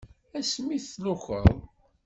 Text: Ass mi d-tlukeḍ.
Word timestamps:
Ass 0.37 0.51
mi 0.65 0.77
d-tlukeḍ. 0.83 1.45